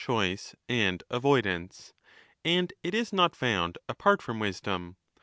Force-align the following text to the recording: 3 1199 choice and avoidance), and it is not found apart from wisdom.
3 0.03 0.15
1199 0.15 0.17
choice 0.17 0.55
and 0.95 1.03
avoidance), 1.11 1.93
and 2.43 2.73
it 2.81 2.95
is 2.95 3.13
not 3.13 3.35
found 3.35 3.77
apart 3.87 4.19
from 4.19 4.39
wisdom. 4.39 4.95